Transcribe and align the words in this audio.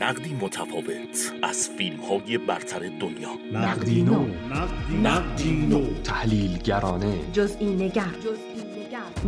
نقدی 0.00 0.34
متفاوت 0.34 1.32
از 1.42 1.68
فیلم 1.78 2.00
های 2.00 2.38
برتر 2.38 2.78
دنیا. 2.78 3.30
نقدی 3.52 4.02
نو. 4.02 4.26
نقدی 5.02 5.52
نو. 5.52 6.02
تحلیلگرانه. 6.04 7.18
جزئی 7.32 7.74
نگر 7.74 8.04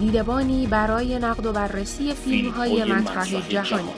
دیدبانی 0.00 0.66
برای 0.66 1.18
نقد 1.18 1.46
و 1.46 1.52
بررسی 1.52 2.14
فیلم 2.14 2.50
های 2.50 2.84
مطرح 2.84 3.48
جهانی. 3.48 3.88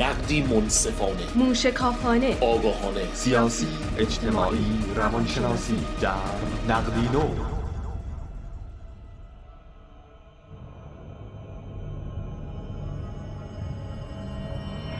نقدی 0.00 0.42
منصفانه. 0.42 1.22
موشکافانه. 1.34 2.36
آگاهانه. 2.40 3.14
سیاسی 3.14 3.66
اجتماعی 3.98 4.78
روانشناسی. 4.96 5.76
در 6.00 6.14
نقدی 6.68 7.08
نو. 7.12 7.28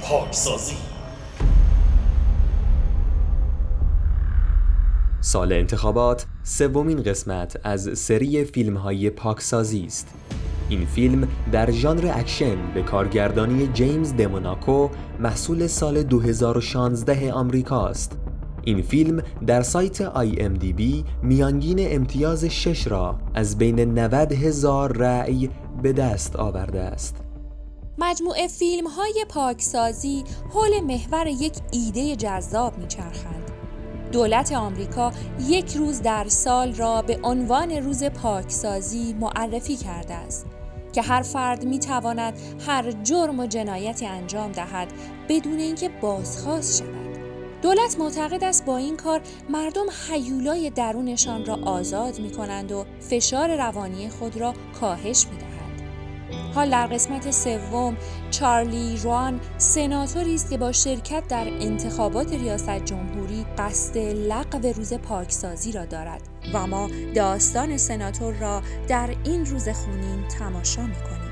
پاکسازی. 0.02 0.93
سال 5.34 5.52
انتخابات 5.52 6.26
سومین 6.42 7.02
قسمت 7.02 7.60
از 7.64 7.98
سری 7.98 8.44
فیلم 8.44 8.76
های 8.76 9.10
پاکسازی 9.10 9.84
است. 9.84 10.08
این 10.68 10.86
فیلم 10.86 11.28
در 11.52 11.70
ژانر 11.70 12.10
اکشن 12.14 12.74
به 12.74 12.82
کارگردانی 12.82 13.66
جیمز 13.66 14.14
دموناکو 14.14 14.88
محصول 15.20 15.66
سال 15.66 16.02
2016 16.02 17.32
آمریکا 17.32 17.86
است. 17.86 18.18
این 18.64 18.82
فیلم 18.82 19.22
در 19.46 19.62
سایت 19.62 20.12
IMDb 20.12 20.82
میانگین 21.22 21.76
امتیاز 21.80 22.44
6 22.44 22.86
را 22.86 23.18
از 23.34 23.58
بین 23.58 23.98
90 23.98 24.32
هزار 24.32 24.96
رأی 24.96 25.50
به 25.82 25.92
دست 25.92 26.36
آورده 26.36 26.80
است. 26.80 27.16
مجموعه 27.98 28.48
فیلم 28.48 28.86
های 28.86 29.24
پاکسازی 29.28 30.24
حول 30.50 30.80
محور 30.80 31.26
یک 31.26 31.54
ایده 31.72 32.16
جذاب 32.16 32.78
میچرخند. 32.78 33.53
دولت 34.14 34.52
آمریکا 34.52 35.12
یک 35.48 35.74
روز 35.74 36.02
در 36.02 36.24
سال 36.28 36.74
را 36.74 37.02
به 37.02 37.18
عنوان 37.22 37.70
روز 37.70 38.04
پاکسازی 38.04 39.12
معرفی 39.20 39.76
کرده 39.76 40.14
است 40.14 40.46
که 40.92 41.02
هر 41.02 41.22
فرد 41.22 41.64
می 41.64 41.78
تواند 41.78 42.34
هر 42.66 42.92
جرم 42.92 43.40
و 43.40 43.46
جنایتی 43.46 44.06
انجام 44.06 44.52
دهد 44.52 44.88
بدون 45.28 45.58
اینکه 45.58 45.88
بازخواست 45.88 46.78
شود. 46.78 47.18
دولت 47.62 47.96
معتقد 47.98 48.44
است 48.44 48.64
با 48.64 48.76
این 48.76 48.96
کار 48.96 49.20
مردم 49.50 49.86
حیولای 50.10 50.70
درونشان 50.70 51.44
را 51.46 51.54
آزاد 51.54 52.18
می 52.18 52.30
کنند 52.30 52.72
و 52.72 52.84
فشار 53.00 53.56
روانی 53.56 54.08
خود 54.08 54.36
را 54.36 54.54
کاهش 54.80 55.26
می 55.26 55.36
دهند. 55.36 55.43
حال 56.54 56.70
در 56.70 56.86
قسمت 56.86 57.30
سوم 57.30 57.96
چارلی 58.30 58.96
روان 58.96 59.40
سناتوری 59.58 60.34
است 60.34 60.50
که 60.50 60.58
با 60.58 60.72
شرکت 60.72 61.28
در 61.28 61.46
انتخابات 61.60 62.32
ریاست 62.32 62.84
جمهوری 62.84 63.46
قصد 63.58 63.98
لغو 63.98 64.72
روز 64.76 64.94
پاکسازی 64.94 65.72
را 65.72 65.84
دارد 65.84 66.20
و 66.54 66.66
ما 66.66 66.90
داستان 67.14 67.76
سناتور 67.76 68.34
را 68.34 68.62
در 68.88 69.10
این 69.24 69.46
روز 69.46 69.68
خونین 69.68 70.28
تماشا 70.38 70.82
می‌کنیم. 70.82 71.24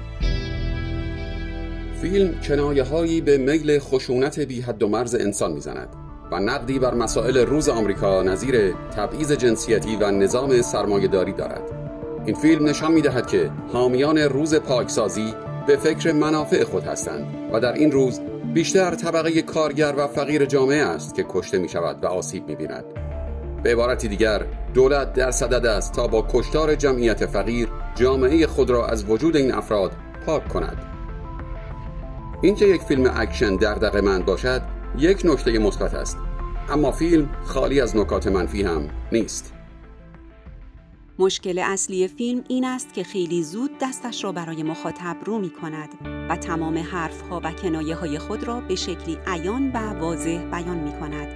فیلم 2.00 2.40
کنایه 2.40 2.82
هایی 2.82 3.20
به 3.20 3.38
میل 3.38 3.78
خشونت 3.78 4.40
بی 4.40 4.60
حد 4.60 4.82
و 4.82 4.88
مرز 4.88 5.14
انسان 5.14 5.52
می‌زند 5.52 5.88
و 6.32 6.40
نقدی 6.40 6.78
بر 6.78 6.94
مسائل 6.94 7.36
روز 7.36 7.68
آمریکا 7.68 8.22
نظیر 8.22 8.72
تبعیض 8.72 9.32
جنسیتی 9.32 9.96
و 9.96 10.10
نظام 10.10 10.62
سرمایهداری 10.62 11.32
دارد. 11.32 11.81
این 12.26 12.34
فیلم 12.34 12.68
نشان 12.68 12.92
می 12.92 13.00
دهد 13.00 13.26
که 13.26 13.50
حامیان 13.72 14.18
روز 14.18 14.54
پاکسازی 14.54 15.34
به 15.66 15.76
فکر 15.76 16.12
منافع 16.12 16.64
خود 16.64 16.84
هستند 16.84 17.26
و 17.52 17.60
در 17.60 17.72
این 17.72 17.92
روز 17.92 18.20
بیشتر 18.54 18.94
طبقه 18.94 19.42
کارگر 19.42 19.94
و 19.96 20.06
فقیر 20.06 20.44
جامعه 20.44 20.82
است 20.82 21.14
که 21.14 21.26
کشته 21.28 21.58
می 21.58 21.68
شود 21.68 22.04
و 22.04 22.06
آسیب 22.06 22.48
می 22.48 22.56
بیند. 22.56 22.84
به 23.62 23.72
عبارتی 23.72 24.08
دیگر 24.08 24.46
دولت 24.74 25.12
در 25.12 25.30
صدد 25.30 25.66
است 25.66 25.92
تا 25.92 26.06
با 26.06 26.26
کشتار 26.32 26.74
جمعیت 26.74 27.26
فقیر 27.26 27.68
جامعه 27.94 28.46
خود 28.46 28.70
را 28.70 28.86
از 28.86 29.04
وجود 29.10 29.36
این 29.36 29.54
افراد 29.54 29.92
پاک 30.26 30.48
کند. 30.48 30.78
اینکه 32.42 32.66
یک 32.66 32.82
فیلم 32.82 33.12
اکشن 33.16 33.56
دغدغه‌مند 33.56 34.24
باشد 34.24 34.62
یک 34.98 35.22
نکته 35.24 35.58
مثبت 35.58 35.94
است. 35.94 36.18
اما 36.70 36.90
فیلم 36.90 37.28
خالی 37.44 37.80
از 37.80 37.96
نکات 37.96 38.26
منفی 38.26 38.62
هم 38.62 38.88
نیست. 39.12 39.52
مشکل 41.22 41.58
اصلی 41.58 42.08
فیلم 42.08 42.44
این 42.48 42.64
است 42.64 42.94
که 42.94 43.04
خیلی 43.04 43.42
زود 43.42 43.70
دستش 43.80 44.24
را 44.24 44.32
برای 44.32 44.62
مخاطب 44.62 45.16
رو 45.24 45.38
می 45.38 45.50
کند 45.50 45.88
و 46.28 46.36
تمام 46.36 46.78
حرفها 46.78 47.40
و 47.44 47.52
کنایه 47.52 47.94
های 47.94 48.18
خود 48.18 48.44
را 48.44 48.60
به 48.60 48.74
شکلی 48.74 49.18
عیان 49.26 49.70
و 49.72 50.00
واضح 50.00 50.44
بیان 50.50 50.78
می 50.78 50.92
کند. 50.92 51.28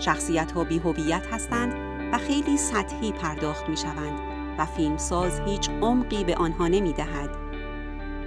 شخصیت 0.00 0.52
ها 0.52 0.64
بی 0.64 0.78
هویت 0.78 1.26
هستند 1.32 1.72
و 2.12 2.18
خیلی 2.18 2.56
سطحی 2.56 3.12
پرداخت 3.12 3.68
می 3.68 3.76
شوند 3.76 4.18
و 4.58 4.66
فیلم 4.66 4.96
ساز 4.96 5.40
هیچ 5.40 5.70
عمقی 5.70 6.24
به 6.24 6.34
آنها 6.34 6.68
نمی 6.68 6.92
دهد. 6.92 7.30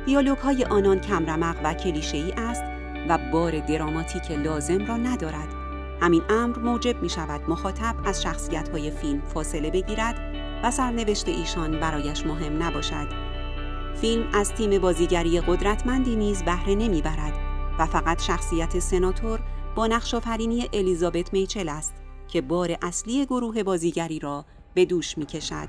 دیالوگ 0.05 0.37
های 0.37 0.63
آنان 0.63 0.99
کمرمق 0.99 1.57
و 1.63 1.73
کلیشه 1.73 2.17
ای 2.17 2.31
است 2.37 2.63
و 3.09 3.17
بار 3.31 3.59
دراماتیک 3.59 4.31
لازم 4.31 4.85
را 4.85 4.97
ندارد. 4.97 5.49
همین 6.01 6.21
امر 6.29 6.59
موجب 6.59 7.01
می 7.01 7.09
شود 7.09 7.41
مخاطب 7.49 7.95
از 8.05 8.21
شخصیت 8.21 8.69
های 8.69 8.91
فیلم 8.91 9.21
فاصله 9.21 9.69
بگیرد 9.69 10.34
و 10.65 10.71
سرنوشت 10.71 11.27
ایشان 11.27 11.79
برایش 11.79 12.25
مهم 12.25 12.63
نباشد. 12.63 13.07
فیلم 13.95 14.27
از 14.33 14.53
تیم 14.53 14.79
بازیگری 14.79 15.41
قدرتمندی 15.41 16.15
نیز 16.15 16.43
بهره 16.43 16.75
نمی‌برد 16.75 17.33
و 17.79 17.85
فقط 17.85 18.21
شخصیت 18.21 18.79
سناتور 18.79 19.39
با 19.75 19.87
نقشافرینی 19.87 20.69
الیزابت 20.73 21.33
میچل 21.33 21.69
است 21.69 21.95
که 22.27 22.41
بار 22.41 22.77
اصلی 22.81 23.25
گروه 23.25 23.63
بازیگری 23.63 24.19
را 24.19 24.45
به 24.73 24.85
دوش 24.85 25.17
می‌کشد. 25.17 25.67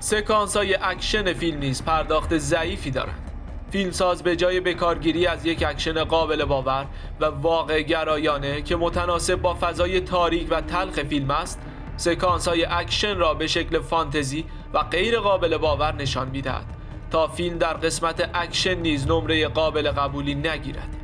سکانس 0.00 0.56
های 0.56 0.74
اکشن 0.82 1.32
فیلم 1.32 1.58
نیز 1.58 1.82
پرداخت 1.82 2.38
ضعیفی 2.38 2.90
دارند. 2.90 3.30
فیلمساز 3.70 4.22
به 4.22 4.36
جای 4.36 4.60
بکارگیری 4.60 5.26
از 5.26 5.46
یک 5.46 5.64
اکشن 5.68 6.04
قابل 6.04 6.44
باور 6.44 6.86
و 7.20 7.24
واقع 7.24 7.82
گرایانه 7.82 8.62
که 8.62 8.76
متناسب 8.76 9.34
با 9.34 9.56
فضای 9.60 10.00
تاریک 10.00 10.46
و 10.50 10.60
تلخ 10.60 11.02
فیلم 11.02 11.30
است 11.30 11.60
سکانس 11.96 12.48
های 12.48 12.64
اکشن 12.64 13.16
را 13.16 13.34
به 13.34 13.46
شکل 13.46 13.80
فانتزی 13.80 14.44
و 14.72 14.78
غیر 14.78 15.20
قابل 15.20 15.56
باور 15.56 15.94
نشان 15.94 16.28
می‌دهد 16.28 16.66
تا 17.10 17.26
فیلم 17.26 17.58
در 17.58 17.74
قسمت 17.74 18.30
اکشن 18.34 18.74
نیز 18.74 19.06
نمره 19.06 19.48
قابل 19.48 19.90
قبولی 19.90 20.34
نگیرد. 20.34 20.96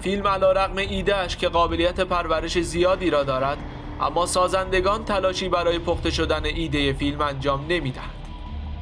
فیلم 0.00 0.26
علی‌رغم 0.26 0.76
ایدهش 0.76 1.36
که 1.36 1.48
قابلیت 1.48 2.00
پرورش 2.00 2.58
زیادی 2.58 3.10
را 3.10 3.22
دارد 3.22 3.58
اما 4.00 4.26
سازندگان 4.26 5.04
تلاشی 5.04 5.48
برای 5.48 5.78
پخته 5.78 6.10
شدن 6.10 6.44
ایده 6.44 6.92
فیلم 6.92 7.20
انجام 7.20 7.66
نمی‌دهند. 7.68 8.14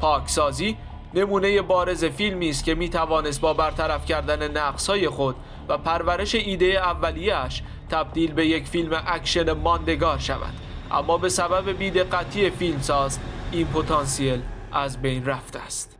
پاکسازی 0.01 0.77
نمونه 1.15 1.63
بارز 1.63 2.05
فیلمی 2.05 2.51
است 2.51 2.65
که 2.65 2.75
می 2.75 2.89
توانست 2.89 3.41
با 3.41 3.55
برطرف 3.55 4.07
کردن 4.07 4.57
نقصهای 4.57 5.09
خود 5.09 5.37
و 5.69 5.79
پرورش 5.79 6.35
ایده 6.35 6.67
اولیه‌اش 6.67 7.63
تبدیل 7.91 8.33
به 8.33 8.47
یک 8.47 8.67
فیلم 8.67 9.03
اکشن 9.07 9.53
ماندگار 9.53 10.19
شود. 10.19 10.68
اما 10.91 11.19
به 11.19 11.29
سبب 11.29 11.79
بیدقتی 11.79 12.51
فیلمساز 12.51 13.19
این 13.53 13.67
پتانسیل 13.67 14.43
از 14.73 15.03
بین 15.03 15.27
رفته 15.27 15.59
است. 15.59 15.98